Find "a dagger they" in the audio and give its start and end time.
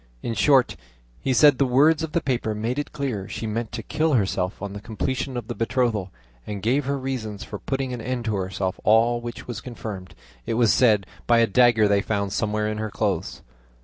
11.37-12.01